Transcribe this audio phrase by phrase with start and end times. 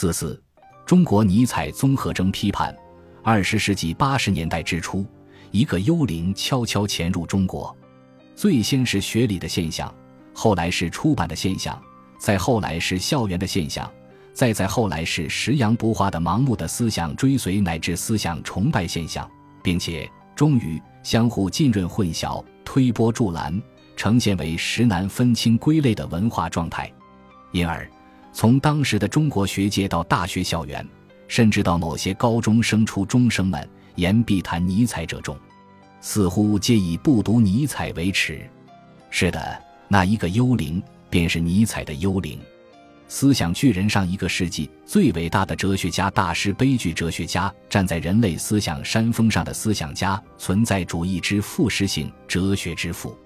[0.00, 0.40] 四四，
[0.86, 2.72] 中国尼采综合征批判。
[3.20, 5.04] 二十世纪八十年代之初，
[5.50, 7.76] 一个幽灵悄悄潜入中国，
[8.36, 9.92] 最先是学理的现象，
[10.32, 11.76] 后来是出版的现象，
[12.16, 13.90] 再后来是校园的现象，
[14.32, 19.28] 再再后来是食洋不化的盲目的思想追随乃至思想崇拜现象，
[19.64, 23.60] 并且终于相互浸润混淆、推波助澜，
[23.96, 26.88] 呈现为实难分清归类的文化状态，
[27.50, 27.84] 因而。
[28.38, 30.86] 从当时的中国学界到大学校园，
[31.26, 35.36] 甚至到某些高中生、初中生们，言必谈尼采者众，
[36.00, 38.48] 似乎皆以不读尼采为耻。
[39.10, 42.38] 是的，那一个幽灵便是尼采的幽灵，
[43.08, 53.18] 思想巨人上一个世纪最伟大的哲学家、大师、悲剧哲学家，站在人类思想山峰上的思想家，存在主义之复实性，哲学之父。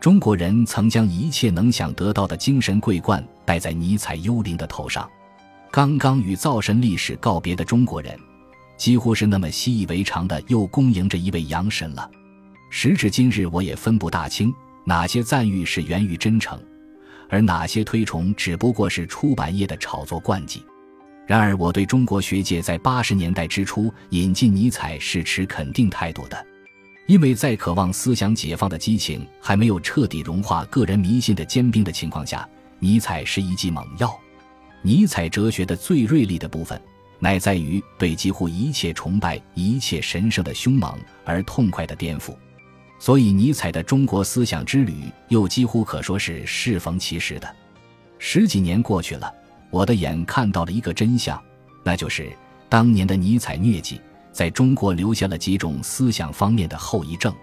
[0.00, 5.06] 中国人曾将一切能想得到的精神桂冠戴在尼采幽灵的头上。
[5.70, 8.18] 刚刚与造神历史告别的中国人，
[8.78, 12.10] 几乎是那么习以为常的又恭迎着一位洋神了。
[12.70, 14.50] 时至今日，我也分不大清
[14.86, 16.58] 哪些赞誉是源于真诚，
[17.28, 20.64] 而哪些推崇只不过是出版业的炒作惯技。
[21.26, 26.46] 然而，我对中国学界在八十年代之初引进尼采是持肯定态度的。
[27.10, 34.16] 因为在渴望思想解放的激情还没有彻底融化个人迷信的坚冰的情况下，尼采是一剂猛药。
[34.80, 36.80] 尼采哲学的最锐利的部分，
[37.18, 42.32] 乃在于对几乎一切崇拜、一切神圣的凶猛而痛快的颠覆。
[43.00, 47.56] 所以，尼采的中国思想之旅又几乎可说是适逢其时的。
[48.20, 49.34] 十几年过去了，
[49.70, 51.42] 我的眼看到了一个真相，
[51.82, 52.30] 那就是
[52.68, 54.00] 当年的尼采疟疾。
[54.32, 57.34] 在中国留下了几种思想方面的后遗症，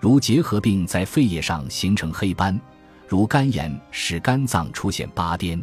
[0.00, 2.58] 如结核病在肺叶上形成黑斑，
[3.06, 5.62] 如肝炎使肝脏出现八颠。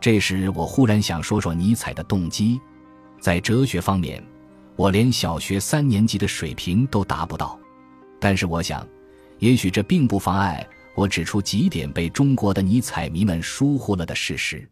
[0.00, 2.60] 这时，我忽然想说说尼采的动机。
[3.20, 4.22] 在哲学方面，
[4.76, 7.58] 我连小学三年级的水平都达不到，
[8.20, 8.86] 但是我想，
[9.40, 10.64] 也许这并不妨碍
[10.94, 14.68] 我指出几点被中国的尼采迷们疏忽了的事实。